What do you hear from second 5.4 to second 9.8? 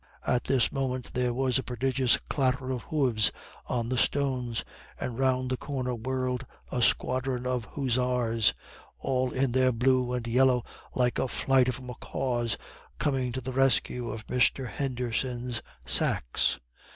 the corner whirled a squadron of hussars, all in their